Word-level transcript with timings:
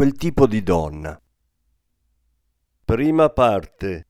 quel 0.00 0.14
tipo 0.14 0.46
di 0.46 0.62
donna. 0.62 1.20
Prima 2.86 3.28
parte. 3.28 4.06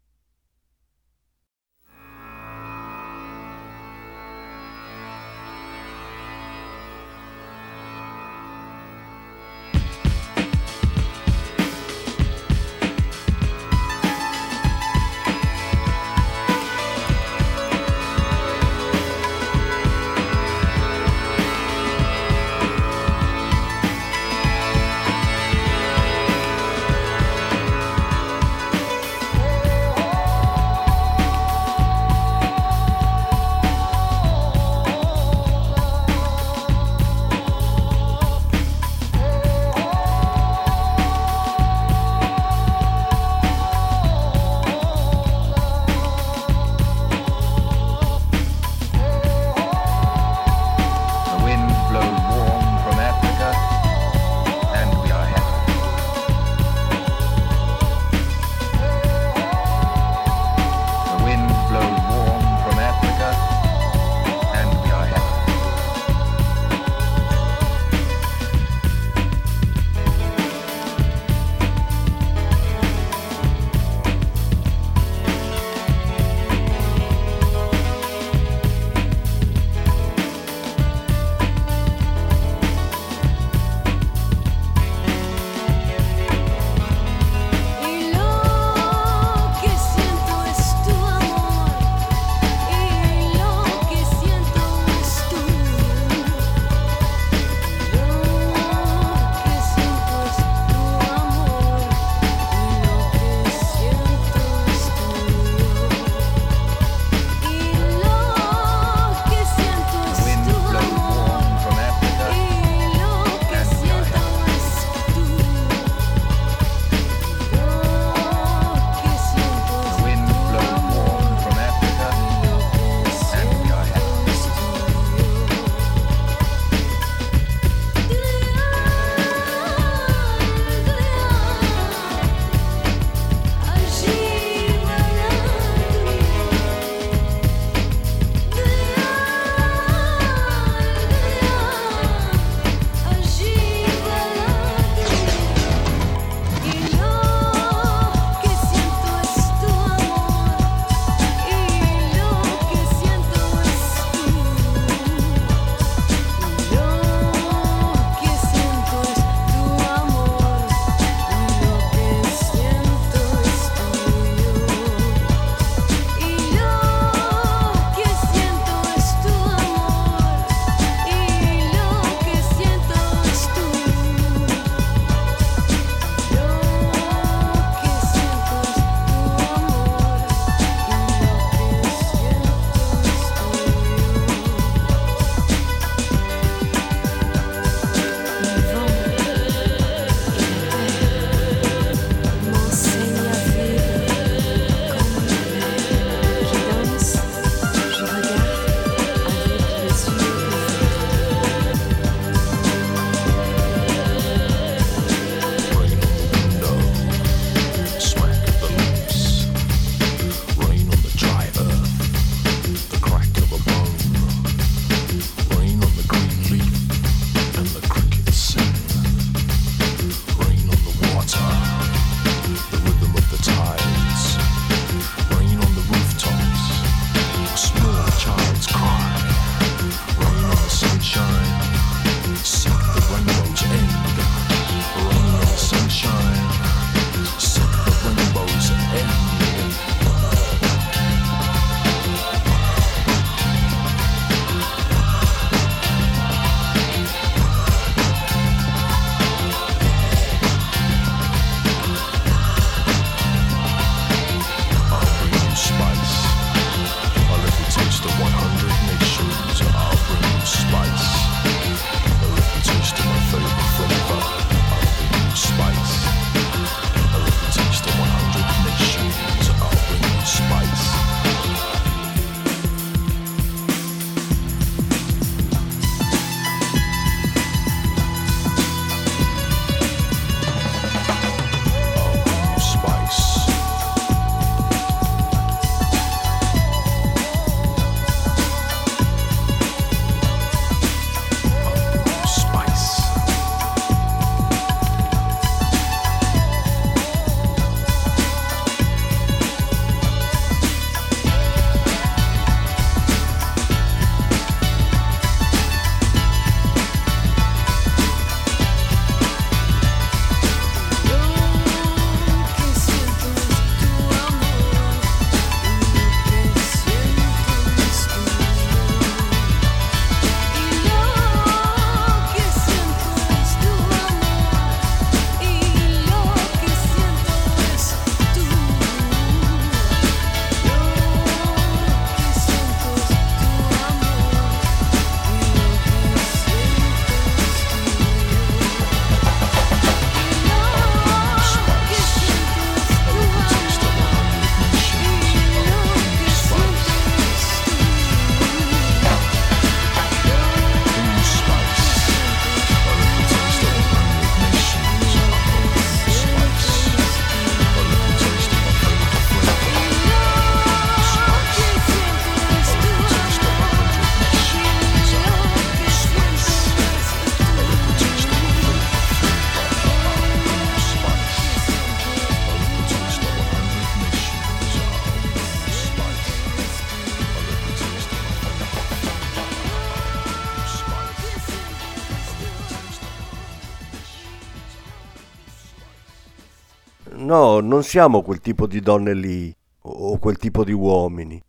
No, 387.61 387.67
non 387.67 387.83
siamo 387.83 388.23
quel 388.23 388.41
tipo 388.41 388.67
di 388.67 388.81
donne 388.81 389.15
lì, 389.15 389.55
o 389.83 390.19
quel 390.19 390.37
tipo 390.37 390.65
di 390.65 390.73
uomini. 390.73 391.41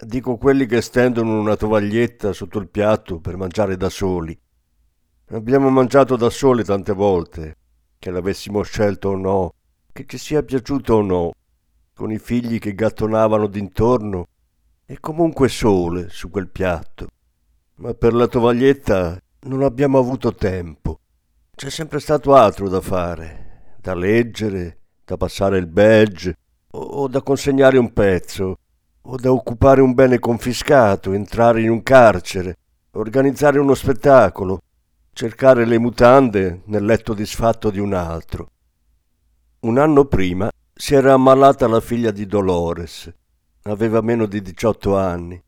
Dico 0.00 0.36
quelli 0.36 0.66
che 0.66 0.80
stendono 0.80 1.38
una 1.38 1.56
tovaglietta 1.56 2.32
sotto 2.32 2.58
il 2.58 2.68
piatto 2.68 3.18
per 3.18 3.36
mangiare 3.36 3.76
da 3.76 3.88
soli. 3.88 4.38
Abbiamo 5.30 5.70
mangiato 5.70 6.16
da 6.16 6.30
soli 6.30 6.64
tante 6.64 6.92
volte, 6.92 7.56
che 7.98 8.10
l'avessimo 8.10 8.62
scelto 8.62 9.08
o 9.08 9.16
no, 9.16 9.54
che 9.92 10.04
ci 10.06 10.18
sia 10.18 10.42
piaciuto 10.42 10.94
o 10.94 11.02
no, 11.02 11.32
con 11.94 12.12
i 12.12 12.18
figli 12.18 12.58
che 12.58 12.74
gattonavano 12.74 13.48
d'intorno 13.48 14.26
e 14.86 15.00
comunque 15.00 15.48
sole 15.48 16.08
su 16.08 16.30
quel 16.30 16.48
piatto. 16.48 17.08
Ma 17.76 17.92
per 17.94 18.14
la 18.14 18.26
tovaglietta 18.26 19.20
non 19.40 19.62
abbiamo 19.62 19.98
avuto 19.98 20.32
tempo. 20.34 21.00
C'è 21.54 21.70
sempre 21.70 21.98
stato 21.98 22.34
altro 22.34 22.68
da 22.68 22.80
fare, 22.80 23.74
da 23.80 23.94
leggere, 23.94 24.77
da 25.08 25.16
passare 25.16 25.56
il 25.56 25.66
badge 25.66 26.36
o 26.72 27.08
da 27.08 27.22
consegnare 27.22 27.78
un 27.78 27.94
pezzo 27.94 28.58
o 29.00 29.16
da 29.16 29.32
occupare 29.32 29.80
un 29.80 29.94
bene 29.94 30.18
confiscato, 30.18 31.12
entrare 31.12 31.62
in 31.62 31.70
un 31.70 31.82
carcere, 31.82 32.58
organizzare 32.90 33.58
uno 33.58 33.72
spettacolo, 33.72 34.60
cercare 35.14 35.64
le 35.64 35.78
mutande 35.78 36.60
nel 36.66 36.84
letto 36.84 37.14
disfatto 37.14 37.70
di 37.70 37.78
un 37.78 37.94
altro. 37.94 38.50
Un 39.60 39.78
anno 39.78 40.04
prima 40.04 40.50
si 40.74 40.94
era 40.94 41.14
ammalata 41.14 41.66
la 41.66 41.80
figlia 41.80 42.10
di 42.10 42.26
Dolores. 42.26 43.10
Aveva 43.62 44.02
meno 44.02 44.26
di 44.26 44.42
18 44.42 44.94
anni. 44.94 45.42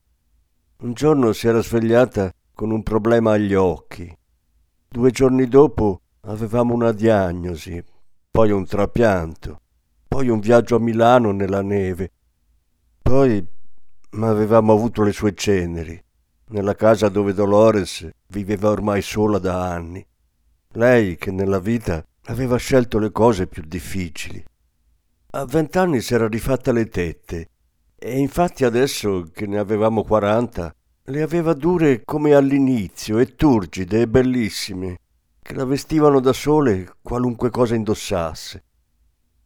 Un 0.78 0.92
giorno 0.94 1.32
si 1.32 1.46
era 1.46 1.60
svegliata 1.60 2.32
con 2.54 2.70
un 2.70 2.82
problema 2.82 3.32
agli 3.32 3.54
occhi. 3.54 4.10
Due 4.88 5.10
giorni 5.10 5.46
dopo 5.46 6.00
avevamo 6.22 6.72
una 6.72 6.92
diagnosi, 6.92 7.82
poi 8.31 8.50
un 8.50 8.65
trapianto, 8.65 9.61
poi 10.09 10.29
un 10.29 10.41
viaggio 10.41 10.77
a 10.77 10.81
Milano 10.81 11.32
nella 11.32 11.62
neve 11.62 12.12
poi 13.11 13.44
avevamo 14.21 14.73
avuto 14.73 15.03
le 15.03 15.11
sue 15.11 15.35
ceneri, 15.35 16.00
nella 16.50 16.77
casa 16.77 17.09
dove 17.09 17.35
Dolores 17.35 18.09
viveva 18.29 18.71
ormai 18.71 19.03
sola 19.03 19.38
da 19.38 19.69
anni. 19.69 20.06
Lei 20.75 21.17
che 21.17 21.32
nella 21.32 21.59
vita 21.59 22.05
aveva 22.27 22.56
scelto 22.56 23.00
le 23.00 23.11
cose 23.11 23.49
più 23.49 23.65
difficili. 23.67 24.44
A 25.32 25.44
vent'anni 25.44 26.00
si 26.00 26.15
era 26.15 26.29
rifatta 26.29 26.71
le 26.71 26.87
tette 26.87 27.49
e 27.99 28.17
infatti 28.17 28.65
adesso 28.65 29.29
che 29.32 29.49
ne 29.49 29.58
avevamo 29.58 30.05
quaranta 30.05 30.72
le 31.03 31.22
aveva 31.22 31.53
dure 31.53 32.05
come 32.05 32.34
all'inizio 32.34 33.19
e 33.19 33.34
turgide 33.34 34.03
e 34.03 34.06
bellissime, 34.06 34.99
che 35.50 35.56
la 35.56 35.64
vestivano 35.64 36.20
da 36.20 36.32
sole 36.32 36.94
qualunque 37.02 37.50
cosa 37.50 37.74
indossasse. 37.74 38.62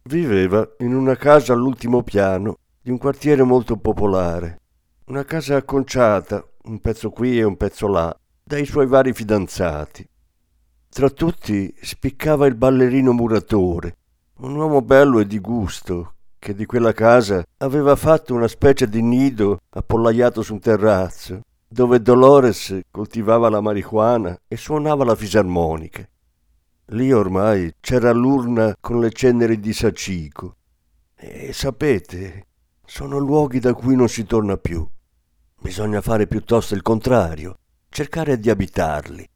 Viveva 0.03 0.75
in 0.79 0.93
una 0.93 1.15
casa 1.15 1.53
all'ultimo 1.53 2.03
piano 2.03 2.57
di 2.79 2.91
un 2.91 2.99
quartiere 2.99 3.41
molto 3.41 3.75
popolare, 3.77 4.61
una 5.05 5.25
casa 5.25 5.55
acconciata, 5.55 6.47
un 6.65 6.79
pezzo 6.79 7.09
qui 7.09 7.39
e 7.39 7.43
un 7.43 7.57
pezzo 7.57 7.87
là, 7.87 8.15
dai 8.43 8.65
suoi 8.65 8.85
vari 8.85 9.13
fidanzati. 9.13 10.07
Tra 10.89 11.09
tutti 11.09 11.73
spiccava 11.81 12.45
il 12.45 12.53
ballerino 12.53 13.11
muratore, 13.11 13.97
un 14.41 14.55
uomo 14.55 14.83
bello 14.83 15.19
e 15.19 15.25
di 15.25 15.39
gusto, 15.39 16.17
che 16.37 16.53
di 16.53 16.67
quella 16.67 16.93
casa 16.93 17.43
aveva 17.57 17.95
fatto 17.95 18.35
una 18.35 18.47
specie 18.47 18.87
di 18.87 19.01
nido 19.01 19.57
appollaiato 19.71 20.43
su 20.43 20.53
un 20.53 20.59
terrazzo, 20.59 21.41
dove 21.75 22.01
Dolores 22.01 22.79
coltivava 22.89 23.49
la 23.49 23.59
marijuana 23.59 24.39
e 24.47 24.55
suonava 24.55 25.03
la 25.03 25.13
fisarmonica. 25.13 26.07
Lì 26.91 27.11
ormai 27.11 27.73
c'era 27.81 28.13
l'urna 28.13 28.77
con 28.79 29.01
le 29.01 29.11
ceneri 29.11 29.59
di 29.59 29.73
Sacico. 29.73 30.55
E 31.17 31.51
sapete, 31.51 32.47
sono 32.85 33.17
luoghi 33.17 33.59
da 33.59 33.73
cui 33.73 33.97
non 33.97 34.07
si 34.07 34.23
torna 34.23 34.55
più. 34.55 34.87
Bisogna 35.61 35.99
fare 35.99 36.27
piuttosto 36.27 36.75
il 36.75 36.81
contrario, 36.81 37.57
cercare 37.89 38.39
di 38.39 38.49
abitarli. 38.49 39.27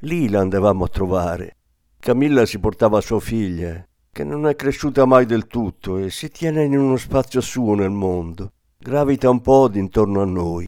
Lì 0.00 0.28
la 0.28 0.40
andavamo 0.40 0.84
a 0.84 0.88
trovare. 0.88 1.56
Camilla 1.98 2.44
si 2.44 2.58
portava 2.58 3.00
sua 3.00 3.18
figlia, 3.18 3.82
che 4.12 4.24
non 4.24 4.46
è 4.46 4.54
cresciuta 4.56 5.06
mai 5.06 5.24
del 5.24 5.46
tutto 5.46 5.96
e 5.96 6.10
si 6.10 6.28
tiene 6.28 6.64
in 6.64 6.76
uno 6.76 6.98
spazio 6.98 7.40
suo 7.40 7.74
nel 7.74 7.92
mondo. 7.92 8.52
Gravita 8.76 9.30
un 9.30 9.40
po' 9.40 9.68
d'intorno 9.68 10.20
a 10.20 10.26
noi. 10.26 10.66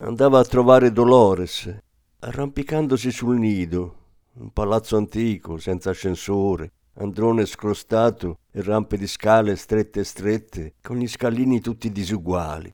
Andava 0.00 0.38
a 0.38 0.44
trovare 0.44 0.92
Dolores, 0.92 1.76
arrampicandosi 2.20 3.10
sul 3.10 3.36
nido, 3.36 3.96
un 4.34 4.52
palazzo 4.52 4.96
antico, 4.96 5.58
senza 5.58 5.90
ascensore, 5.90 6.70
androne 6.98 7.44
scrostato 7.46 8.38
e 8.52 8.62
rampe 8.62 8.96
di 8.96 9.08
scale 9.08 9.56
strette 9.56 10.04
strette, 10.04 10.74
con 10.80 10.98
gli 10.98 11.08
scalini 11.08 11.60
tutti 11.60 11.90
disuguali. 11.90 12.72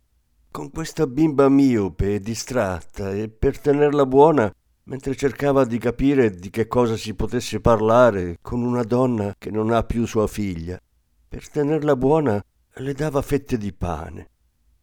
Con 0.51 0.71
questa 0.71 1.07
bimba 1.07 1.49
miope 1.49 2.17
e 2.17 2.21
distratta, 2.21 3.11
e 3.13 3.31
per 3.31 3.59
tenerla 3.59 4.05
buona, 4.05 4.55
mentre 4.83 5.17
cercava 5.17 5.65
di 5.65 5.79
capire 5.79 6.31
di 6.31 6.51
che 6.51 6.67
cosa 6.67 6.95
si 6.95 7.15
potesse 7.15 7.59
parlare 7.59 8.37
con 8.43 8.63
una 8.63 8.83
donna 8.83 9.35
che 9.39 9.51
non 9.51 9.71
ha 9.71 9.83
più 9.83 10.05
sua 10.05 10.27
figlia. 10.27 10.79
Per 11.27 11.49
tenerla 11.49 11.97
buona 11.97 12.45
le 12.75 12.93
dava 12.93 13.23
fette 13.23 13.57
di 13.57 13.73
pane. 13.73 14.29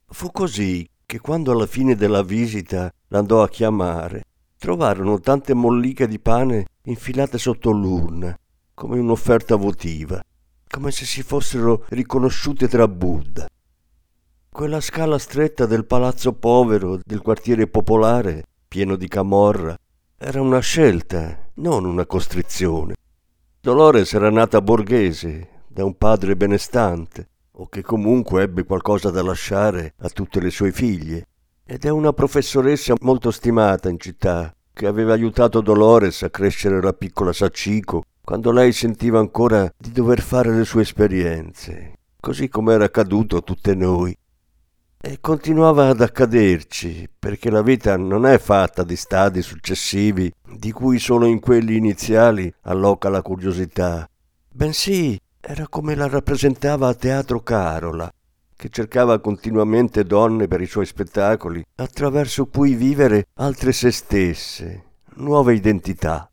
Fu 0.08 0.32
così 0.32 0.90
che 1.12 1.20
quando 1.20 1.52
alla 1.52 1.66
fine 1.66 1.98
della 1.98 2.24
visita 2.24 2.90
l'andò 3.10 3.44
a 3.44 3.50
chiamare, 3.50 4.24
trovarono 4.58 5.20
tante 5.20 5.54
molliche 5.54 6.08
di 6.08 6.20
pane 6.20 6.68
infilate 6.84 7.38
sotto 7.38 7.70
l'urna 7.72 8.34
come 8.74 8.98
un'offerta 8.98 9.58
votiva, 9.58 10.24
come 10.70 10.90
se 10.92 11.04
si 11.04 11.22
fossero 11.22 11.84
riconosciute 11.90 12.70
tra 12.70 12.88
Buddha. 12.88 13.46
Quella 14.48 14.80
scala 14.80 15.18
stretta 15.18 15.66
del 15.66 15.84
palazzo 15.84 16.32
povero 16.32 16.98
del 17.04 17.20
quartiere 17.20 17.68
popolare, 17.68 18.46
pieno 18.66 18.96
di 18.96 19.10
camorra, 19.10 19.78
era 20.18 20.40
una 20.40 20.60
scelta, 20.60 21.50
non 21.56 21.84
una 21.84 22.06
costrizione. 22.06 22.96
Dolores 23.60 24.14
era 24.14 24.30
nata 24.30 24.62
borghese, 24.62 25.64
da 25.68 25.84
un 25.84 25.98
padre 25.98 26.38
benestante, 26.38 27.31
o 27.62 27.68
che 27.70 27.84
comunque 27.84 28.42
ebbe 28.42 28.64
qualcosa 28.64 29.12
da 29.12 29.22
lasciare 29.22 29.94
a 30.00 30.10
tutte 30.10 30.40
le 30.40 30.50
sue 30.50 30.72
figlie, 30.72 31.28
ed 31.64 31.86
è 31.86 31.90
una 31.90 32.12
professoressa 32.12 32.96
molto 33.02 33.30
stimata 33.30 33.88
in 33.88 34.00
città, 34.00 34.52
che 34.74 34.88
aveva 34.88 35.14
aiutato 35.14 35.62
Dolores 35.62 36.24
a 36.24 36.32
crescere 36.32 36.82
la 36.82 36.94
piccola 36.94 37.32
Sachiko 37.32 38.04
quando 38.24 38.52
lei 38.52 38.72
sentiva 38.72 39.20
ancora 39.20 39.72
di 39.78 39.92
dover 39.92 40.22
fare 40.22 40.56
le 40.56 40.66
sue 40.66 40.82
esperienze, 40.82 41.94
così 42.20 42.50
come 42.50 42.74
era 42.74 42.86
accaduto 42.86 43.38
a 43.38 43.42
tutte 43.42 43.76
noi. 43.76 44.18
E 45.04 45.18
continuava 45.20 45.90
ad 45.90 46.02
accaderci, 46.02 47.10
perché 47.18 47.52
la 47.52 47.62
vita 47.62 47.96
non 47.96 48.26
è 48.26 48.40
fatta 48.40 48.84
di 48.84 48.96
stadi 48.96 49.44
successivi, 49.44 50.32
di 50.56 50.72
cui 50.72 50.98
solo 50.98 51.26
in 51.26 51.40
quelli 51.40 51.76
iniziali 51.76 52.52
alloca 52.64 53.10
la 53.10 53.22
curiosità, 53.22 54.08
bensì 54.52 55.20
era 55.42 55.68
come 55.68 55.96
la 55.96 56.08
rappresentava 56.08 56.88
a 56.88 56.94
teatro 56.94 57.42
Carola, 57.42 58.10
che 58.56 58.70
cercava 58.70 59.20
continuamente 59.20 60.06
donne 60.06 60.48
per 60.48 60.62
i 60.62 60.68
suoi 60.68 60.86
spettacoli, 60.86 61.66
attraverso 61.76 62.46
cui 62.46 62.76
vivere 62.76 63.28
altre 63.36 63.72
se 63.72 63.92
stesse, 63.92 64.84
nuove 65.16 65.56
identità. 65.56 66.31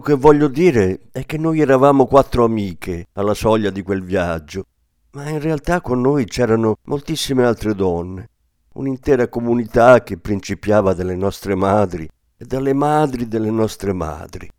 Quello 0.00 0.16
che 0.16 0.26
voglio 0.26 0.48
dire 0.48 1.00
è 1.12 1.26
che 1.26 1.36
noi 1.36 1.60
eravamo 1.60 2.06
quattro 2.06 2.44
amiche 2.44 3.08
alla 3.12 3.34
soglia 3.34 3.68
di 3.68 3.82
quel 3.82 4.02
viaggio, 4.02 4.64
ma 5.10 5.28
in 5.28 5.40
realtà 5.40 5.82
con 5.82 6.00
noi 6.00 6.24
c'erano 6.24 6.78
moltissime 6.84 7.44
altre 7.44 7.74
donne, 7.74 8.30
un'intera 8.76 9.28
comunità 9.28 10.02
che 10.02 10.16
principiava 10.16 10.94
dalle 10.94 11.16
nostre 11.16 11.54
madri 11.54 12.08
e 12.34 12.44
dalle 12.46 12.72
madri 12.72 13.28
delle 13.28 13.50
nostre 13.50 13.92
madri. 13.92 14.50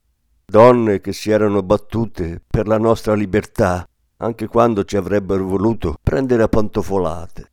Donne 0.45 1.01
che 1.01 1.11
si 1.11 1.31
erano 1.31 1.63
battute 1.63 2.39
per 2.45 2.67
la 2.67 2.77
nostra 2.77 3.15
libertà, 3.15 3.83
anche 4.17 4.45
quando 4.45 4.83
ci 4.83 4.95
avrebbero 4.95 5.43
voluto 5.43 5.95
prendere 6.03 6.43
a 6.43 6.49
pantofolate 6.49 7.51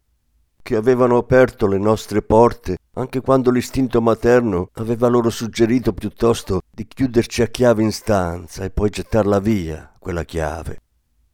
che 0.68 0.76
avevano 0.76 1.16
aperto 1.16 1.66
le 1.66 1.78
nostre 1.78 2.20
porte 2.20 2.76
anche 2.98 3.20
quando 3.20 3.52
l'istinto 3.52 4.02
materno 4.02 4.70
aveva 4.74 5.06
loro 5.06 5.30
suggerito 5.30 5.92
piuttosto 5.92 6.62
di 6.68 6.84
chiuderci 6.84 7.42
a 7.42 7.46
chiave 7.46 7.84
in 7.84 7.92
stanza 7.92 8.64
e 8.64 8.70
poi 8.70 8.90
gettarla 8.90 9.38
via, 9.38 9.92
quella 10.00 10.24
chiave, 10.24 10.80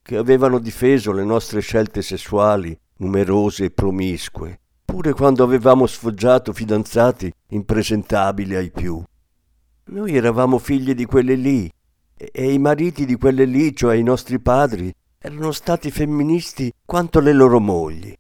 che 0.03 0.19
avevano 0.19 0.59
difeso 0.59 1.11
le 1.13 1.25
nostre 1.25 1.61
scelte 1.61 2.03
sessuali 2.03 2.79
numerose 2.99 3.65
e 3.65 3.71
promiscue, 3.71 4.61
pure 4.85 5.15
quando 5.15 5.43
avevamo 5.43 5.87
sfoggiato 5.87 6.53
fidanzati 6.53 7.33
impresentabili 7.49 8.55
ai 8.55 8.71
più. 8.71 9.03
Noi 9.87 10.15
eravamo 10.15 10.59
figli 10.59 10.95
di 10.95 11.07
quelle 11.07 11.35
lì, 11.35 11.71
e 12.15 12.53
i 12.53 12.59
mariti 12.59 13.07
di 13.07 13.17
quelle 13.17 13.47
lì, 13.47 13.75
cioè 13.75 13.97
i 13.97 14.03
nostri 14.03 14.39
padri, 14.39 14.93
erano 15.19 15.51
stati 15.51 15.91
femministi 15.91 16.71
quanto 16.85 17.21
le 17.21 17.33
loro 17.33 17.59
mogli 17.59 18.15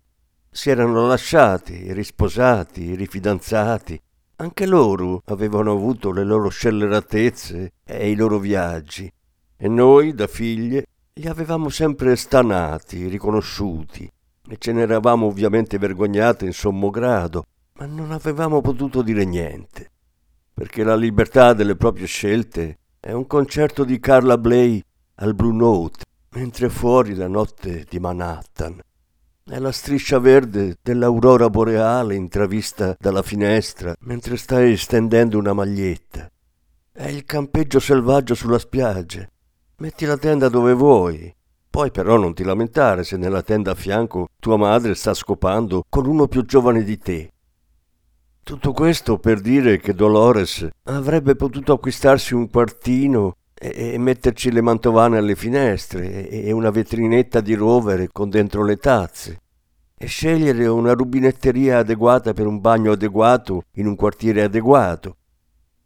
si 0.54 0.70
erano 0.70 1.08
lasciati, 1.08 1.92
risposati, 1.92 2.94
rifidanzati. 2.94 4.00
Anche 4.36 4.66
loro 4.66 5.20
avevano 5.26 5.72
avuto 5.72 6.12
le 6.12 6.22
loro 6.22 6.48
scelleratezze 6.48 7.72
e 7.84 8.10
i 8.10 8.14
loro 8.14 8.38
viaggi. 8.38 9.12
E 9.56 9.68
noi, 9.68 10.14
da 10.14 10.28
figlie, 10.28 10.86
li 11.14 11.26
avevamo 11.26 11.70
sempre 11.70 12.14
stanati, 12.14 13.08
riconosciuti, 13.08 14.08
e 14.48 14.56
ce 14.56 14.70
ne 14.70 14.82
eravamo 14.82 15.26
ovviamente 15.26 15.76
vergognate 15.76 16.44
in 16.46 16.52
sommo 16.52 16.88
grado, 16.88 17.46
ma 17.78 17.86
non 17.86 18.12
avevamo 18.12 18.60
potuto 18.60 19.02
dire 19.02 19.24
niente, 19.24 19.90
perché 20.54 20.84
la 20.84 20.94
libertà 20.94 21.52
delle 21.52 21.74
proprie 21.74 22.06
scelte 22.06 22.78
è 23.00 23.10
un 23.10 23.26
concerto 23.26 23.82
di 23.82 23.98
Carla 23.98 24.38
Bley 24.38 24.80
al 25.16 25.34
Blue 25.34 25.52
Note, 25.52 26.04
mentre 26.30 26.68
fuori 26.68 27.16
la 27.16 27.28
notte 27.28 27.84
di 27.88 27.98
Manhattan 27.98 28.80
è 29.46 29.58
la 29.58 29.72
striscia 29.72 30.18
verde 30.18 30.78
dell'aurora 30.80 31.50
boreale 31.50 32.14
intravista 32.14 32.96
dalla 32.98 33.20
finestra 33.20 33.94
mentre 34.00 34.38
stai 34.38 34.74
stendendo 34.78 35.36
una 35.36 35.52
maglietta. 35.52 36.30
È 36.90 37.06
il 37.08 37.24
campeggio 37.24 37.78
selvaggio 37.78 38.34
sulla 38.34 38.58
spiaggia. 38.58 39.28
Metti 39.76 40.06
la 40.06 40.16
tenda 40.16 40.48
dove 40.48 40.72
vuoi. 40.72 41.34
Poi 41.68 41.90
però 41.90 42.16
non 42.16 42.32
ti 42.32 42.42
lamentare 42.42 43.04
se 43.04 43.18
nella 43.18 43.42
tenda 43.42 43.72
a 43.72 43.74
fianco 43.74 44.28
tua 44.40 44.56
madre 44.56 44.94
sta 44.94 45.12
scopando 45.12 45.84
con 45.90 46.06
uno 46.06 46.26
più 46.26 46.46
giovane 46.46 46.82
di 46.82 46.96
te. 46.96 47.30
Tutto 48.42 48.72
questo 48.72 49.18
per 49.18 49.42
dire 49.42 49.78
che 49.78 49.92
Dolores 49.92 50.66
avrebbe 50.84 51.36
potuto 51.36 51.74
acquistarsi 51.74 52.32
un 52.32 52.48
quartino 52.48 53.36
e, 53.54 53.96
metterci 53.98 54.50
le 54.50 54.60
mantovane 54.60 55.18
alle 55.18 55.36
finestre 55.36 56.28
e 56.28 56.50
una 56.52 56.70
vetrinetta 56.70 57.40
di 57.40 57.54
rovere 57.54 58.08
con 58.10 58.28
dentro 58.28 58.64
le 58.64 58.76
tazze 58.76 59.40
e 59.96 60.06
scegliere 60.06 60.66
una 60.66 60.92
rubinetteria 60.92 61.78
adeguata 61.78 62.32
per 62.32 62.46
un 62.46 62.60
bagno 62.60 62.92
adeguato 62.92 63.62
in 63.74 63.86
un 63.86 63.94
quartiere 63.94 64.42
adeguato. 64.42 65.16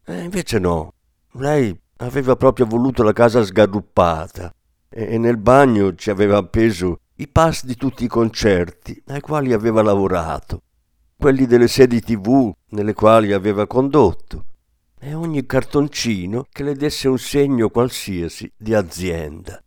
E 0.04 0.22
invece 0.22 0.58
no, 0.58 0.94
lei 1.32 1.78
aveva 1.98 2.36
proprio 2.36 2.66
voluto 2.66 3.02
la 3.02 3.12
casa 3.12 3.44
sgarruppata 3.44 4.52
e 4.88 5.18
nel 5.18 5.36
bagno 5.36 5.94
ci 5.94 6.10
aveva 6.10 6.38
appeso 6.38 7.00
i 7.16 7.28
pass 7.28 7.64
di 7.64 7.74
tutti 7.76 8.04
i 8.04 8.08
concerti 8.08 9.02
ai 9.08 9.20
quali 9.20 9.52
aveva 9.52 9.82
lavorato, 9.82 10.62
quelli 11.16 11.46
delle 11.46 11.68
sedi 11.68 12.00
tv 12.00 12.52
nelle 12.70 12.94
quali 12.94 13.32
aveva 13.32 13.66
condotto, 13.66 14.44
e 15.00 15.14
ogni 15.14 15.46
cartoncino 15.46 16.46
che 16.50 16.62
le 16.62 16.74
desse 16.74 17.08
un 17.08 17.18
segno 17.18 17.68
qualsiasi 17.68 18.50
di 18.56 18.74
azienda. 18.74 19.62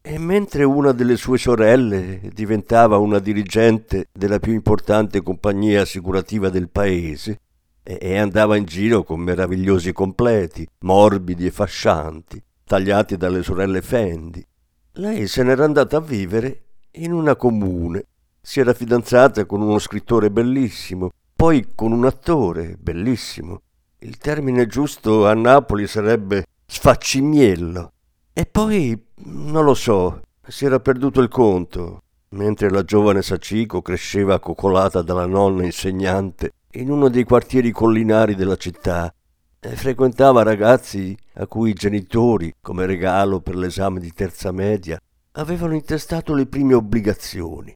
E 0.00 0.18
mentre 0.18 0.64
una 0.64 0.92
delle 0.92 1.16
sue 1.16 1.38
sorelle 1.38 2.20
diventava 2.32 2.98
una 2.98 3.18
dirigente 3.18 4.08
della 4.12 4.38
più 4.38 4.52
importante 4.52 5.22
compagnia 5.22 5.82
assicurativa 5.82 6.50
del 6.50 6.68
paese 6.68 7.40
e 7.82 8.18
andava 8.18 8.56
in 8.56 8.64
giro 8.64 9.02
con 9.02 9.20
meravigliosi 9.20 9.92
completi, 9.92 10.66
morbidi 10.80 11.46
e 11.46 11.50
fascianti, 11.50 12.42
tagliati 12.64 13.16
dalle 13.16 13.42
sorelle 13.42 13.82
Fendi, 13.82 14.44
lei 14.92 15.26
se 15.26 15.42
n'era 15.42 15.64
andata 15.64 15.96
a 15.96 16.00
vivere 16.00 16.62
in 16.92 17.12
una 17.12 17.34
comune. 17.36 18.06
Si 18.40 18.60
era 18.60 18.74
fidanzata 18.74 19.44
con 19.44 19.60
uno 19.60 19.78
scrittore 19.78 20.30
bellissimo, 20.30 21.10
poi 21.34 21.66
con 21.74 21.92
un 21.92 22.04
attore 22.04 22.76
bellissimo, 22.78 23.62
il 24.04 24.18
termine 24.18 24.66
giusto 24.66 25.26
a 25.26 25.32
Napoli 25.32 25.86
sarebbe 25.86 26.44
sfaccimiello. 26.66 27.92
E 28.34 28.44
poi, 28.44 29.02
non 29.24 29.64
lo 29.64 29.74
so, 29.74 30.20
si 30.46 30.66
era 30.66 30.78
perduto 30.78 31.22
il 31.22 31.28
conto, 31.28 32.02
mentre 32.30 32.68
la 32.68 32.84
giovane 32.84 33.22
Sachiko 33.22 33.80
cresceva 33.80 34.40
coccolata 34.40 35.00
dalla 35.00 35.26
nonna 35.26 35.64
insegnante 35.64 36.52
in 36.72 36.90
uno 36.90 37.08
dei 37.08 37.24
quartieri 37.24 37.70
collinari 37.70 38.34
della 38.34 38.56
città 38.56 39.12
e 39.58 39.76
frequentava 39.76 40.42
ragazzi 40.42 41.16
a 41.34 41.46
cui 41.46 41.70
i 41.70 41.74
genitori, 41.74 42.52
come 42.60 42.84
regalo 42.84 43.40
per 43.40 43.56
l'esame 43.56 44.00
di 44.00 44.12
terza 44.12 44.52
media, 44.52 45.00
avevano 45.32 45.72
intestato 45.72 46.34
le 46.34 46.46
prime 46.46 46.74
obbligazioni. 46.74 47.74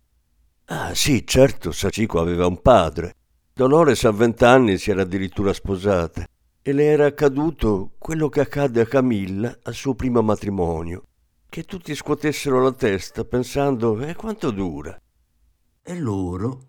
Ah 0.66 0.94
sì, 0.94 1.26
certo, 1.26 1.72
Sachiko 1.72 2.20
aveva 2.20 2.46
un 2.46 2.60
padre, 2.60 3.14
Dolores 3.58 4.04
a 4.04 4.12
vent'anni 4.12 4.78
si 4.78 4.92
era 4.92 5.02
addirittura 5.02 5.52
sposata 5.52 6.24
e 6.62 6.72
le 6.72 6.84
era 6.84 7.06
accaduto 7.06 7.94
quello 7.98 8.28
che 8.28 8.38
accadde 8.38 8.82
a 8.82 8.86
Camilla 8.86 9.58
al 9.64 9.74
suo 9.74 9.96
primo 9.96 10.22
matrimonio, 10.22 11.02
che 11.48 11.64
tutti 11.64 11.92
scuotessero 11.92 12.62
la 12.62 12.70
testa 12.70 13.24
pensando 13.24 14.00
e 14.00 14.14
quanto 14.14 14.52
dura. 14.52 14.96
E 15.82 15.98
loro, 15.98 16.68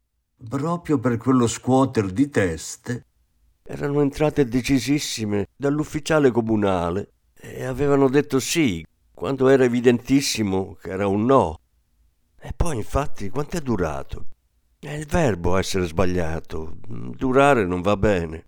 proprio 0.50 0.98
per 0.98 1.18
quello 1.18 1.46
scuoter 1.46 2.10
di 2.10 2.28
teste, 2.28 3.06
erano 3.62 4.02
entrate 4.02 4.46
decisissime 4.46 5.50
dall'ufficiale 5.56 6.32
comunale 6.32 7.12
e 7.40 7.66
avevano 7.66 8.10
detto 8.10 8.40
sì, 8.40 8.84
quando 9.14 9.48
era 9.48 9.64
evidentissimo 9.64 10.74
che 10.82 10.90
era 10.90 11.06
un 11.06 11.24
no. 11.24 11.60
E 12.40 12.52
poi 12.56 12.78
infatti 12.78 13.30
quanto 13.30 13.58
è 13.58 13.62
durato? 13.62 14.26
È 14.82 14.94
il 14.94 15.08
verbo 15.08 15.58
essere 15.58 15.86
sbagliato. 15.88 16.78
Durare 16.88 17.66
non 17.66 17.82
va 17.82 17.98
bene. 17.98 18.46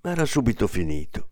Era 0.00 0.24
subito 0.24 0.68
finito. 0.68 1.30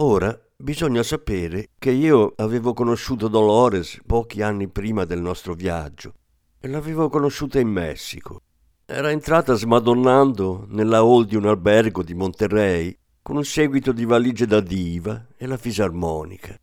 Ora 0.00 0.38
bisogna 0.54 1.02
sapere 1.02 1.70
che 1.78 1.92
io 1.92 2.34
avevo 2.36 2.74
conosciuto 2.74 3.28
Dolores 3.28 3.98
pochi 4.04 4.42
anni 4.42 4.68
prima 4.68 5.06
del 5.06 5.22
nostro 5.22 5.54
viaggio 5.54 6.12
e 6.60 6.68
l'avevo 6.68 7.08
conosciuta 7.08 7.58
in 7.58 7.68
Messico. 7.68 8.42
Era 8.84 9.10
entrata 9.10 9.54
smadonnando 9.54 10.66
nella 10.68 10.98
hall 10.98 11.24
di 11.24 11.36
un 11.36 11.46
albergo 11.46 12.02
di 12.02 12.12
Monterrey 12.12 12.94
con 13.22 13.36
un 13.36 13.44
seguito 13.46 13.92
di 13.92 14.04
valigie 14.04 14.44
da 14.44 14.60
diva 14.60 15.26
e 15.38 15.46
la 15.46 15.56
fisarmonica 15.56 16.54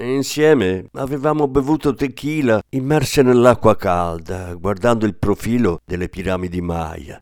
e 0.00 0.14
insieme 0.14 0.86
avevamo 0.92 1.48
bevuto 1.48 1.92
tequila 1.92 2.62
immerse 2.68 3.20
nell'acqua 3.22 3.74
calda, 3.74 4.54
guardando 4.54 5.06
il 5.06 5.16
profilo 5.16 5.80
delle 5.84 6.08
piramidi 6.08 6.60
Maya. 6.60 7.20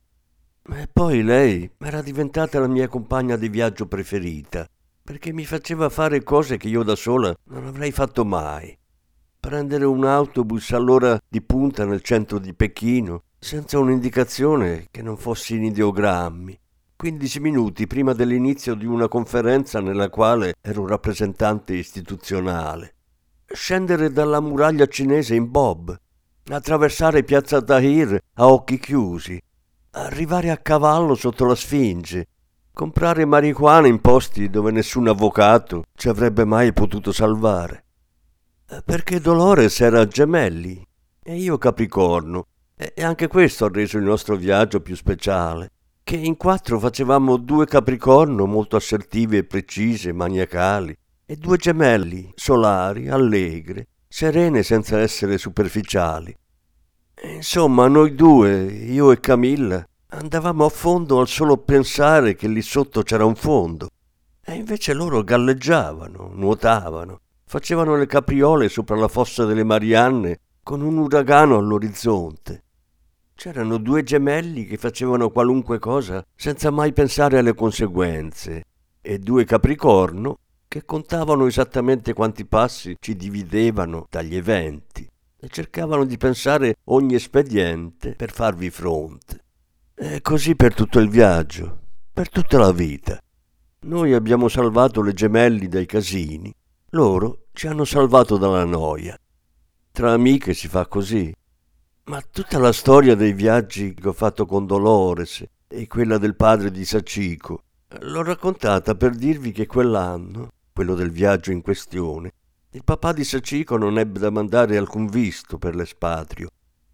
E 0.69 0.87
poi 0.93 1.23
lei 1.23 1.71
era 1.79 2.03
diventata 2.03 2.61
la 2.61 2.67
mia 2.67 2.87
compagna 2.87 3.37
di 3.37 3.49
viaggio 3.49 3.87
preferita, 3.87 4.69
perché 5.03 5.33
mi 5.33 5.47
faceva 5.47 5.89
fare 5.89 6.23
cose 6.23 6.59
che 6.59 6.69
io 6.69 6.83
da 6.83 6.97
sola 6.97 7.35
non 7.45 7.67
avrei 7.67 7.93
fatto 7.93 8.27
mai. 8.27 8.77
Prendere 9.41 9.87
un 9.87 10.05
autobus 10.05 10.73
all'ora 10.73 11.19
di 11.27 11.41
punta 11.41 11.87
nel 11.87 12.03
centro 12.03 12.39
di 12.39 12.53
Pechino, 12.53 13.23
senza 13.39 13.79
un'indicazione 13.79 14.89
che 14.91 15.01
non 15.01 15.17
fosse 15.17 15.55
in 15.55 15.65
ideogrammi 15.65 16.59
15 16.97 17.41
minuti 17.41 17.87
prima 17.87 18.15
dell'inizio 18.15 18.75
di 18.75 18.87
una 18.87 19.07
conferenza 19.07 19.81
nella 19.81 20.09
quale 20.09 20.55
ero 20.63 20.81
un 20.81 20.87
rappresentante 20.87 21.75
istituzionale. 21.75 22.95
Scendere 23.45 24.11
dalla 24.11 24.41
muraglia 24.41 24.87
cinese 24.87 25.35
in 25.35 25.51
bob, 25.51 25.95
attraversare 26.49 27.23
piazza 27.23 27.61
Tahir 27.61 28.19
a 28.37 28.47
occhi 28.47 28.79
chiusi, 28.79 29.39
arrivare 29.91 30.51
a 30.51 30.57
cavallo 30.57 31.15
sotto 31.15 31.45
la 31.45 31.55
Sfinge, 31.55 32.29
comprare 32.73 33.27
marijuana 33.27 33.89
in 33.89 34.01
posti 34.01 34.49
dove 34.49 34.71
nessun 34.71 35.09
avvocato 35.09 35.85
ci 35.95 36.09
avrebbe 36.09 36.47
mai 36.47 36.73
potuto 36.73 37.13
salvare. 37.13 37.85
Perché 38.83 39.21
Dolores 39.21 39.83
era 39.83 40.07
gemelli 40.07 40.83
e 41.23 41.37
io 41.37 41.59
Capricorno, 41.59 42.47
e 42.75 43.05
anche 43.05 43.27
questo 43.27 43.67
ha 43.67 43.71
reso 43.71 43.99
il 43.99 44.05
nostro 44.05 44.35
viaggio 44.35 44.81
più 44.81 44.97
speciale 44.97 45.73
che 46.07 46.15
in 46.15 46.37
quattro 46.37 46.79
facevamo 46.79 47.37
due 47.37 47.67
capricorno 47.67 48.47
molto 48.47 48.77
assertive 48.77 49.39
e 49.39 49.45
precise, 49.45 50.13
maniacali, 50.13 50.97
e 51.27 51.35
due 51.35 51.57
gemelli, 51.57 52.31
solari, 52.37 53.09
allegre, 53.09 53.89
serene 54.07 54.63
senza 54.63 55.01
essere 55.01 55.37
superficiali. 55.37 56.33
Insomma, 57.35 57.89
noi 57.89 58.15
due, 58.15 58.67
io 58.67 59.11
e 59.11 59.19
Camilla, 59.19 59.85
andavamo 60.11 60.67
a 60.67 60.69
fondo 60.69 61.19
al 61.19 61.27
solo 61.27 61.57
pensare 61.57 62.37
che 62.37 62.47
lì 62.47 62.63
sotto 62.63 63.03
c'era 63.03 63.25
un 63.25 63.35
fondo. 63.35 63.89
E 64.45 64.55
invece 64.55 64.93
loro 64.93 65.25
galleggiavano, 65.25 66.31
nuotavano, 66.33 67.21
facevano 67.45 67.97
le 67.97 68.07
capriole 68.07 68.69
sopra 68.69 68.95
la 68.95 69.09
fossa 69.09 69.45
delle 69.45 69.65
Marianne 69.65 70.39
con 70.63 70.83
un 70.83 70.99
uragano 70.99 71.57
all'orizzonte. 71.57 72.63
C'erano 73.37 73.77
due 73.77 74.03
gemelli 74.03 74.65
che 74.65 74.79
facevano 74.79 75.29
qualunque 75.29 75.79
cosa 75.79 76.25
senza 76.35 76.71
mai 76.71 76.95
pensare 76.95 77.37
alle 77.39 77.53
conseguenze 77.53 78.65
e 79.03 79.19
due 79.19 79.45
capricorno 79.45 80.39
che 80.67 80.87
contavano 80.87 81.47
esattamente 81.47 82.15
quanti 82.15 82.47
passi 82.47 82.97
ci 82.99 83.15
dividevano 83.15 84.07
dagli 84.09 84.35
eventi 84.35 85.07
e 85.39 85.49
cercavano 85.49 86.07
di 86.07 86.17
pensare 86.17 86.77
ogni 86.85 87.15
espediente 87.15 88.13
per 88.13 88.33
farvi 88.33 88.71
fronte. 88.71 89.45
E 89.95 90.23
così 90.23 90.57
per 90.57 90.73
tutto 90.73 90.99
il 90.99 91.11
viaggio, 91.11 91.81
per 92.15 92.31
tutta 92.31 92.57
la 92.57 92.73
vita. 92.73 93.21
Noi 93.81 94.15
abbiamo 94.15 94.49
salvato 94.49 95.03
le 95.03 95.13
gemelli 95.13 95.69
dai 95.69 95.85
casini, 95.85 96.51
loro 96.93 97.49
ci 97.53 97.67
hanno 97.67 97.85
salvato 97.85 98.39
dalla 98.39 98.65
noia. 98.65 99.15
Tra 99.93 100.13
amiche 100.13 100.55
si 100.55 100.69
fa 100.69 100.87
così. 100.87 101.35
Ma 102.09 102.23
tutta 102.31 102.59
la 102.59 102.71
storia 102.71 103.17
dei 103.17 103.33
viaggi 103.33 103.93
che 103.93 104.07
ho 104.07 104.13
fatto 104.13 104.47
con 104.47 104.65
Dolores 104.65 105.45
e 105.67 105.89
quella 105.89 106.19
del 106.19 106.37
padre 106.37 106.71
di 106.71 106.85
Sachiko 106.85 107.63
l'ho 107.99 108.23
raccontata 108.23 108.95
per 108.95 109.17
dirvi 109.17 109.51
che 109.51 109.67
quell'anno, 109.67 110.51
quello 110.73 110.95
del 110.95 111.11
viaggio 111.11 111.51
in 111.51 111.63
questione, 111.63 112.33
il 112.71 112.85
papà 112.85 113.13
di 113.13 113.25
Sachiko 113.25 113.77
non 113.77 113.99
ebbe 113.99 114.21
da 114.21 114.31
mandare 114.31 114.77
alcun 114.77 115.09
visto 115.09 115.59
per 115.59 115.75
l'espatrio, 115.75 116.49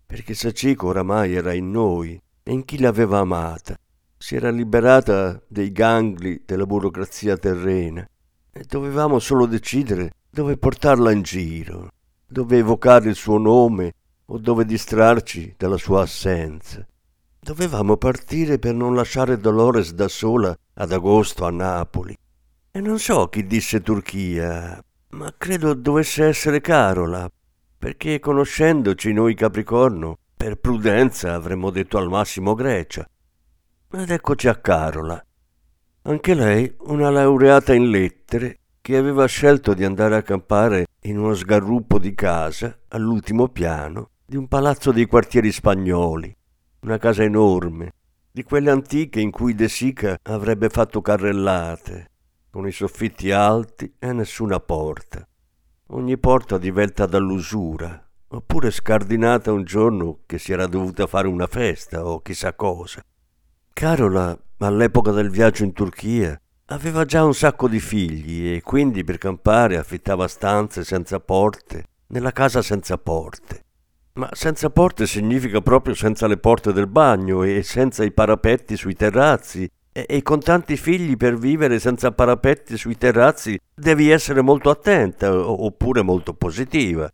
perché 0.07 0.33
Sachiko 0.33 0.87
oramai 0.87 1.35
era 1.35 1.53
in 1.53 1.71
noi 1.71 2.19
e 2.43 2.51
in 2.51 2.65
chi 2.65 2.79
l'aveva 2.79 3.19
amata. 3.19 3.77
Si 4.17 4.35
era 4.35 4.49
liberata 4.49 5.43
dei 5.47 5.73
gangli 5.73 6.41
della 6.47 6.65
burocrazia 6.65 7.37
terrena 7.37 8.09
e 8.51 8.65
dovevamo 8.67 9.19
solo 9.19 9.45
decidere 9.45 10.15
dove 10.31 10.57
portarla 10.57 11.11
in 11.11 11.21
giro, 11.21 11.91
dove 12.27 12.57
evocare 12.57 13.11
il 13.11 13.15
suo 13.15 13.37
nome 13.37 13.93
o 14.27 14.39
dove 14.39 14.65
distrarci 14.65 15.55
dalla 15.57 15.77
sua 15.77 16.03
assenza. 16.03 16.87
Dovevamo 17.45 17.97
partire 17.97 18.61
per 18.61 18.73
non 18.73 18.95
lasciare 18.95 19.37
Dolores 19.37 19.95
da 19.95 20.07
sola 20.07 20.57
ad 20.75 20.93
agosto 20.93 21.45
a 21.45 21.51
Napoli. 21.51 22.17
E 22.71 22.81
non 22.81 23.01
so 23.01 23.29
chi 23.29 23.45
disse 23.47 23.81
Turchia, 23.81 24.81
ma 25.11 25.35
credo 25.37 25.75
dovesse 25.75 26.25
essere 26.25 26.61
Carola, 26.61 27.29
perché 27.77 28.21
conoscendoci 28.21 29.13
noi 29.13 29.35
Capricorno, 29.35 30.19
per 30.37 30.57
prudenza 30.57 31.35
avremmo 31.35 31.71
detto 31.71 31.99
al 31.99 32.09
massimo 32.09 32.55
Grecia. 32.55 33.05
Ed 33.91 34.11
eccoci 34.11 34.47
a 34.47 34.55
Carola. 34.55 35.21
Anche 36.03 36.35
lei 36.35 36.73
una 36.85 37.11
laureata 37.11 37.75
in 37.75 37.91
lettere 37.91 38.61
che 38.81 38.97
aveva 38.97 39.27
scelto 39.27 39.75
di 39.75 39.85
andare 39.85 40.17
a 40.17 40.23
campare 40.23 40.87
in 41.03 41.19
uno 41.19 41.35
sgarruppo 41.35 41.99
di 41.99 42.15
casa 42.15 42.79
all'ultimo 42.89 43.49
piano 43.49 44.12
di 44.33 44.39
un 44.39 44.49
palazzo 44.49 44.93
dei 44.93 45.05
quartieri 45.05 45.53
spagnoli, 45.53 46.35
una 46.85 46.97
casa 46.97 47.23
enorme, 47.23 47.93
di 48.31 48.43
quelle 48.45 48.71
antiche 48.71 49.21
in 49.21 49.31
cui 49.31 49.55
De 49.55 49.69
Sica 49.69 50.17
avrebbe 50.23 50.71
fatto 50.71 51.03
carrellate, 51.03 52.09
con 52.49 52.67
i 52.67 52.73
soffitti 52.73 53.31
alti 53.31 53.93
e 53.99 54.11
nessuna 54.15 54.59
porta. 54.59 55.29
Ogni 55.89 56.17
porta 56.17 56.57
divelta 56.57 57.05
dall'usura, 57.05 58.09
oppure 58.29 58.71
scardinata 58.71 59.53
un 59.53 59.65
giorno 59.65 60.21
che 60.25 60.39
si 60.39 60.51
era 60.51 60.67
dovuta 60.67 61.07
fare 61.07 61.29
una 61.29 61.47
festa 61.47 62.07
o 62.07 62.23
chissà 62.23 62.55
cosa. 62.55 63.03
Carola, 63.75 64.35
all'epoca 64.61 65.11
del 65.11 65.29
viaggio 65.29 65.65
in 65.65 65.75
Turchia, 65.75 66.41
aveva 66.69 67.05
già 67.05 67.23
un 67.23 67.35
sacco 67.35 67.69
di 67.69 67.81
figli 67.81 68.55
e 68.55 68.63
quindi 68.63 69.05
per 69.05 69.19
campare 69.19 69.77
affittava 69.77 70.27
stanze 70.27 70.85
senza 70.85 71.21
porte 71.21 71.85
nella 72.07 72.33
casa 72.33 72.63
senza 72.63 72.97
porte. 72.97 73.65
Ma 74.15 74.29
senza 74.33 74.69
porte 74.69 75.07
significa 75.07 75.63
proprio 75.63 75.95
senza 75.95 76.27
le 76.27 76.37
porte 76.37 76.73
del 76.73 76.87
bagno 76.87 77.43
e 77.45 77.63
senza 77.63 78.05
i 78.05 78.13
parapetti 78.13 78.77
sui 78.77 78.95
terrazzi 78.95 79.67
e, 79.91 80.07
e 80.07 80.23
con 80.23 80.41
tanti 80.41 80.77
figli 80.77 81.17
per 81.17 81.39
vivere 81.39 81.79
senza 81.79 82.13
parapetti 82.13 82.77
sui 82.77 82.99
terrazzi 82.99 83.59
devi 83.75 84.11
essere 84.11 84.43
molto 84.43 84.69
attenta 84.69 85.35
oppure 85.35 86.03
molto 86.03 86.35
positiva. 86.35 87.11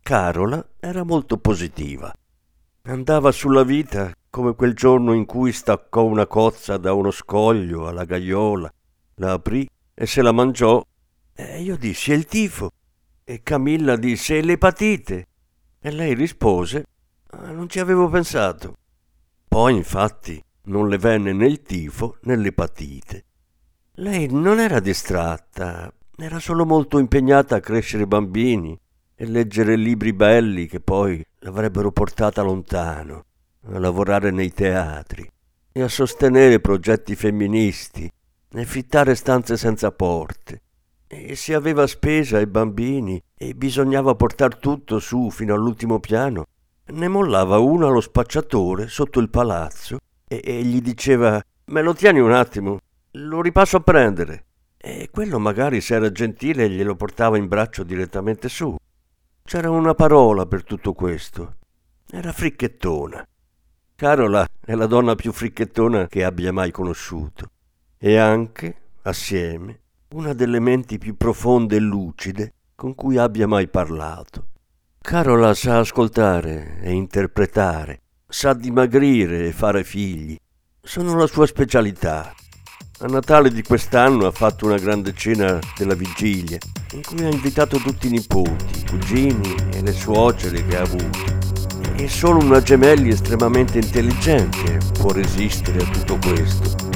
Carola 0.00 0.64
era 0.78 1.02
molto 1.02 1.38
positiva. 1.38 2.12
Andava 2.82 3.32
sulla 3.32 3.64
vita 3.64 4.12
come 4.30 4.54
quel 4.54 4.74
giorno 4.74 5.12
in 5.12 5.26
cui 5.26 5.52
staccò 5.52 6.04
una 6.04 6.26
cozza 6.26 6.76
da 6.76 6.92
uno 6.92 7.10
scoglio 7.10 7.86
alla 7.86 8.04
gaiola, 8.04 8.72
la 9.16 9.32
aprì 9.32 9.68
e 9.94 10.06
se 10.06 10.22
la 10.22 10.32
mangiò. 10.32 10.84
E 11.34 11.62
io 11.62 11.76
dissi 11.76 12.12
è 12.12 12.14
il 12.14 12.26
tifo. 12.26 12.70
E 13.24 13.42
Camilla 13.42 13.96
disse 13.96 14.38
è 14.38 14.42
l'epatite. 14.42 15.26
E 15.84 15.90
lei 15.90 16.14
rispose 16.14 16.84
ah, 17.30 17.50
non 17.50 17.68
ci 17.68 17.80
avevo 17.80 18.08
pensato. 18.08 18.76
Poi 19.48 19.74
infatti 19.74 20.40
non 20.66 20.88
le 20.88 20.96
venne 20.96 21.32
né 21.32 21.46
il 21.46 21.60
tifo 21.62 22.18
né 22.22 22.36
l'epatite. 22.36 23.24
Lei 23.96 24.28
non 24.30 24.60
era 24.60 24.78
distratta, 24.78 25.92
era 26.16 26.38
solo 26.38 26.64
molto 26.64 26.98
impegnata 26.98 27.56
a 27.56 27.60
crescere 27.60 28.06
bambini 28.06 28.78
e 29.14 29.26
leggere 29.26 29.74
libri 29.74 30.12
belli 30.12 30.66
che 30.66 30.78
poi 30.78 31.22
l'avrebbero 31.40 31.90
portata 31.90 32.42
lontano, 32.42 33.24
a 33.66 33.78
lavorare 33.80 34.30
nei 34.30 34.52
teatri 34.52 35.28
e 35.72 35.82
a 35.82 35.88
sostenere 35.88 36.60
progetti 36.60 37.16
femministi 37.16 38.08
e 38.54 38.64
fittare 38.64 39.16
stanze 39.16 39.56
senza 39.56 39.90
porte. 39.90 40.61
E 41.14 41.36
se 41.36 41.52
aveva 41.52 41.86
spesa 41.86 42.40
e 42.40 42.46
bambini 42.46 43.22
e 43.36 43.54
bisognava 43.54 44.14
portar 44.14 44.56
tutto 44.56 44.98
su 44.98 45.28
fino 45.28 45.52
all'ultimo 45.52 46.00
piano, 46.00 46.46
ne 46.86 47.06
mollava 47.06 47.58
uno 47.58 47.86
allo 47.86 48.00
spacciatore 48.00 48.88
sotto 48.88 49.20
il 49.20 49.28
palazzo 49.28 49.98
e, 50.26 50.40
e 50.42 50.62
gli 50.62 50.80
diceva 50.80 51.38
me 51.66 51.82
lo 51.82 51.92
tieni 51.92 52.18
un 52.18 52.32
attimo, 52.32 52.78
lo 53.10 53.42
ripasso 53.42 53.76
a 53.76 53.80
prendere. 53.80 54.46
E 54.78 55.10
quello 55.12 55.38
magari 55.38 55.82
se 55.82 55.96
era 55.96 56.10
gentile 56.10 56.70
glielo 56.70 56.96
portava 56.96 57.36
in 57.36 57.46
braccio 57.46 57.82
direttamente 57.82 58.48
su. 58.48 58.74
C'era 59.44 59.68
una 59.68 59.92
parola 59.92 60.46
per 60.46 60.64
tutto 60.64 60.94
questo. 60.94 61.56
Era 62.10 62.32
fricchettona. 62.32 63.22
Carola 63.94 64.46
è 64.64 64.74
la 64.74 64.86
donna 64.86 65.14
più 65.14 65.30
fricchettona 65.30 66.06
che 66.06 66.24
abbia 66.24 66.54
mai 66.54 66.70
conosciuto. 66.70 67.50
E 67.98 68.16
anche, 68.16 68.76
assieme, 69.02 69.81
una 70.12 70.32
delle 70.32 70.60
menti 70.60 70.98
più 70.98 71.16
profonde 71.16 71.76
e 71.76 71.80
lucide 71.80 72.54
con 72.74 72.94
cui 72.94 73.16
abbia 73.16 73.46
mai 73.46 73.68
parlato. 73.68 74.48
Carola 75.00 75.54
sa 75.54 75.78
ascoltare 75.78 76.80
e 76.80 76.92
interpretare 76.92 78.02
sa 78.32 78.54
dimagrire 78.54 79.46
e 79.46 79.52
fare 79.52 79.84
figli. 79.84 80.36
Sono 80.80 81.14
la 81.16 81.26
sua 81.26 81.46
specialità. 81.46 82.34
A 83.00 83.06
Natale 83.06 83.50
di 83.50 83.62
quest'anno 83.62 84.26
ha 84.26 84.30
fatto 84.30 84.64
una 84.64 84.78
grande 84.78 85.12
cena 85.14 85.58
della 85.76 85.94
vigilia, 85.94 86.56
in 86.92 87.02
cui 87.02 87.24
ha 87.24 87.28
invitato 87.28 87.76
tutti 87.78 88.06
i 88.06 88.10
nipoti, 88.10 88.78
i 88.78 88.86
cugini 88.88 89.54
e 89.74 89.82
le 89.82 89.92
suocere 89.92 90.64
che 90.64 90.76
ha 90.78 90.82
avuto. 90.82 91.40
E 91.96 92.08
solo 92.08 92.38
una 92.38 92.62
gemelli 92.62 93.10
estremamente 93.10 93.78
intelligente 93.78 94.78
può 94.98 95.10
resistere 95.10 95.82
a 95.82 95.90
tutto 95.90 96.18
questo. 96.26 96.91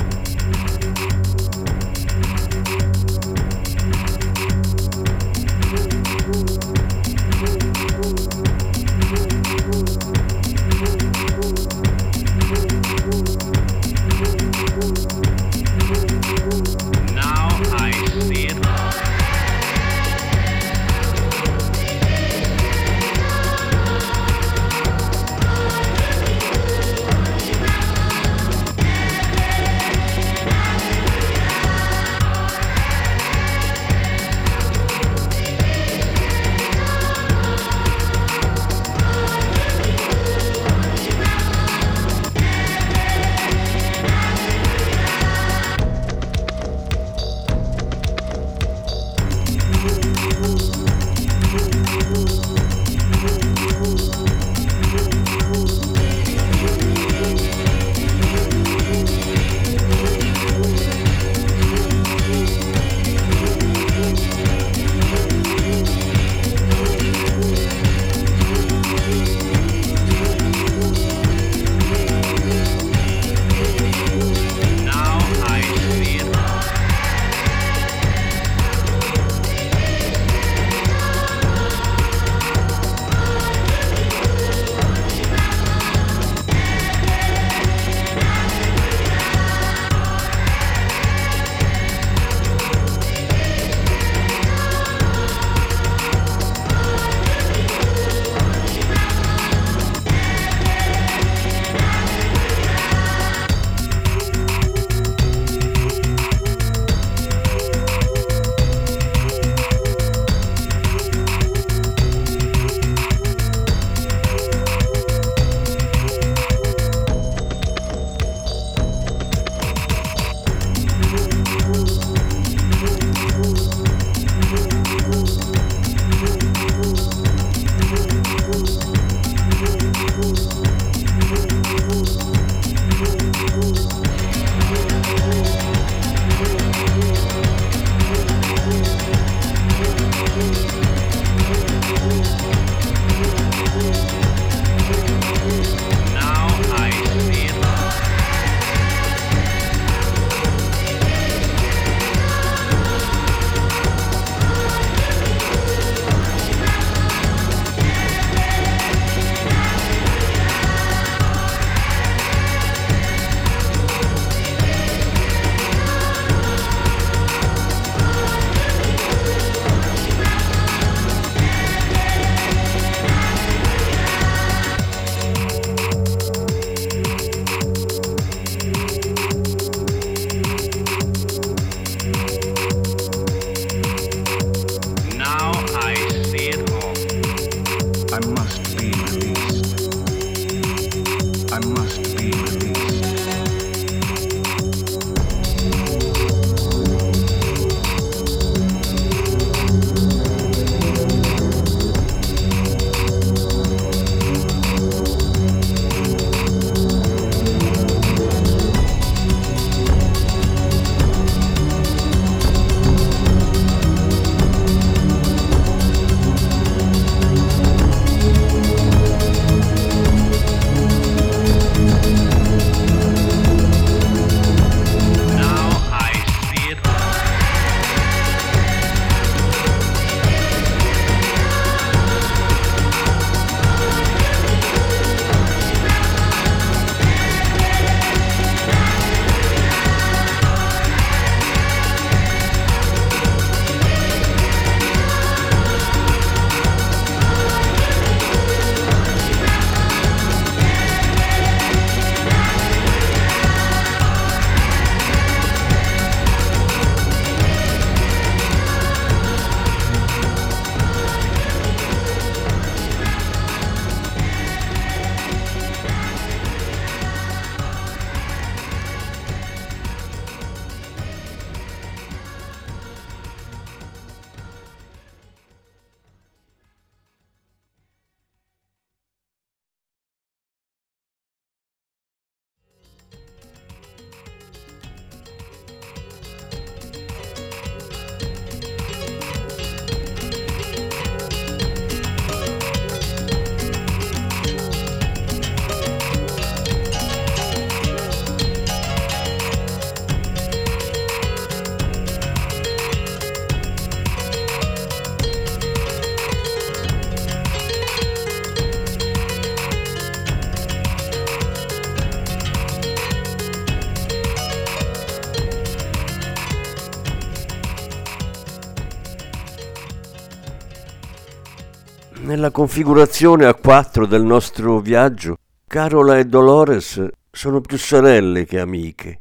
Nella 322.26 322.50
configurazione 322.50 323.44
a 323.44 323.54
quattro 323.54 324.04
del 324.04 324.24
nostro 324.24 324.80
viaggio, 324.80 325.36
Carola 325.64 326.18
e 326.18 326.24
Dolores 326.24 327.06
sono 327.30 327.60
più 327.60 327.78
sorelle 327.78 328.44
che 328.44 328.58
amiche. 328.58 329.18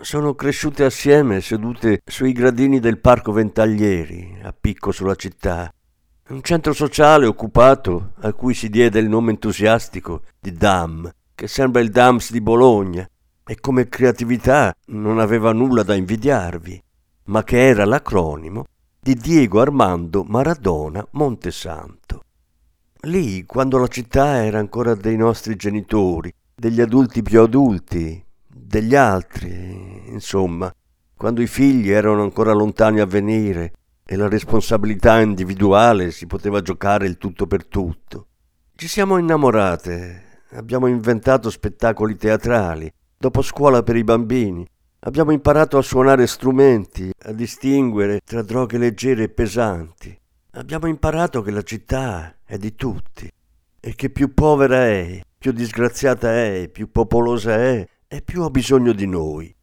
Sono 0.00 0.34
cresciute 0.34 0.82
assieme 0.82 1.42
sedute 1.42 2.00
sui 2.02 2.32
gradini 2.32 2.80
del 2.80 2.98
parco 2.98 3.32
Ventaglieri, 3.32 4.38
a 4.42 4.54
picco 4.58 4.90
sulla 4.90 5.16
città. 5.16 5.70
Un 6.28 6.40
centro 6.40 6.72
sociale 6.72 7.26
occupato 7.26 8.12
a 8.20 8.32
cui 8.32 8.54
si 8.54 8.70
diede 8.70 9.00
il 9.00 9.08
nome 9.10 9.32
entusiastico 9.32 10.22
di 10.40 10.54
DAM, 10.54 11.10
che 11.34 11.48
sembra 11.48 11.82
il 11.82 11.90
DAMS 11.90 12.32
di 12.32 12.40
Bologna, 12.40 13.06
e 13.44 13.60
come 13.60 13.90
creatività 13.90 14.72
non 14.86 15.18
aveva 15.18 15.52
nulla 15.52 15.82
da 15.82 15.92
invidiarvi, 15.92 16.82
ma 17.24 17.44
che 17.44 17.66
era 17.66 17.84
l'acronimo 17.84 18.64
di 18.98 19.14
Diego 19.14 19.60
Armando 19.60 20.24
Maradona 20.26 21.06
Montesanto. 21.10 22.22
Lì, 23.06 23.44
quando 23.44 23.78
la 23.78 23.86
città 23.86 24.44
era 24.44 24.58
ancora 24.58 24.96
dei 24.96 25.16
nostri 25.16 25.54
genitori, 25.54 26.32
degli 26.52 26.80
adulti 26.80 27.22
più 27.22 27.40
adulti, 27.40 28.20
degli 28.48 28.96
altri, 28.96 30.08
insomma, 30.08 30.74
quando 31.16 31.40
i 31.40 31.46
figli 31.46 31.90
erano 31.90 32.22
ancora 32.22 32.52
lontani 32.52 32.98
a 32.98 33.06
venire 33.06 33.74
e 34.04 34.16
la 34.16 34.28
responsabilità 34.28 35.20
individuale 35.20 36.10
si 36.10 36.26
poteva 36.26 36.60
giocare 36.62 37.06
il 37.06 37.16
tutto 37.16 37.46
per 37.46 37.66
tutto. 37.66 38.26
Ci 38.74 38.88
siamo 38.88 39.18
innamorate, 39.18 40.42
abbiamo 40.54 40.88
inventato 40.88 41.48
spettacoli 41.48 42.16
teatrali, 42.16 42.92
dopo 43.16 43.40
scuola 43.40 43.84
per 43.84 43.94
i 43.94 44.02
bambini, 44.02 44.66
abbiamo 45.00 45.30
imparato 45.30 45.78
a 45.78 45.82
suonare 45.82 46.26
strumenti, 46.26 47.12
a 47.22 47.30
distinguere 47.30 48.18
tra 48.24 48.42
droghe 48.42 48.78
leggere 48.78 49.22
e 49.22 49.28
pesanti. 49.28 50.18
Abbiamo 50.56 50.86
imparato 50.86 51.42
che 51.42 51.50
la 51.50 51.60
città 51.60 52.36
è 52.42 52.56
di 52.56 52.74
tutti 52.74 53.30
e 53.78 53.94
che 53.94 54.08
più 54.08 54.32
povera 54.32 54.86
è, 54.86 55.20
più 55.36 55.52
disgraziata 55.52 56.32
è, 56.32 56.70
più 56.72 56.90
popolosa 56.90 57.56
è 57.56 57.86
e 58.08 58.22
più 58.22 58.42
ha 58.42 58.48
bisogno 58.48 58.92
di 58.92 59.06
noi. 59.06 59.54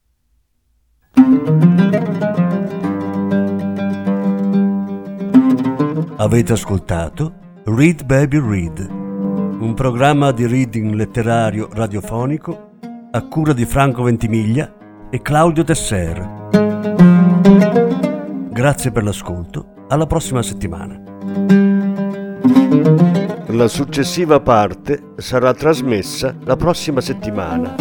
Avete 6.18 6.54
ascoltato 6.54 7.62
Read 7.64 8.04
Baby 8.04 8.40
Read, 8.40 8.88
un 8.88 9.74
programma 9.76 10.32
di 10.32 10.46
reading 10.46 10.94
letterario 10.94 11.70
radiofonico 11.72 12.70
a 13.10 13.28
cura 13.28 13.54
di 13.54 13.66
Franco 13.66 14.04
Ventimiglia 14.04 15.10
e 15.10 15.20
Claudio 15.24 15.64
Tesser. 15.64 16.50
Grazie 18.52 18.92
per 18.92 19.04
l'ascolto, 19.04 19.73
alla 19.94 20.08
prossima 20.08 20.42
settimana. 20.42 21.00
La 23.50 23.68
successiva 23.68 24.40
parte 24.40 25.12
sarà 25.18 25.54
trasmessa 25.54 26.36
la 26.46 26.56
prossima 26.56 27.00
settimana. 27.00 27.76